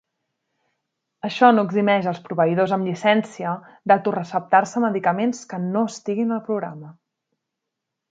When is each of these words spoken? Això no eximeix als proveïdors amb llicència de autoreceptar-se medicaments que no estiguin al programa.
Això 1.27 1.49
no 1.57 1.65
eximeix 1.67 2.07
als 2.11 2.21
proveïdors 2.29 2.73
amb 2.77 2.89
llicència 2.89 3.51
de 3.91 3.95
autoreceptar-se 3.97 4.83
medicaments 4.87 5.43
que 5.53 5.61
no 5.67 5.85
estiguin 5.93 6.33
al 6.39 6.43
programa. 6.49 6.91